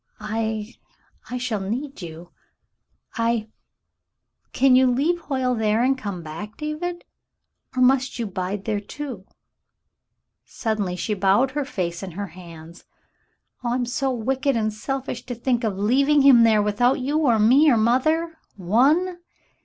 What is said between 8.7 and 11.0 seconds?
too?" Suddenly